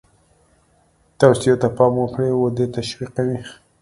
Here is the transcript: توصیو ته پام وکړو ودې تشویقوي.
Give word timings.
توصیو 1.19 1.55
ته 1.61 1.67
پام 1.77 1.93
وکړو 2.01 2.29
ودې 2.41 2.65
تشویقوي. 2.75 3.39